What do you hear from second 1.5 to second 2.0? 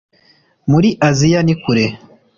kure.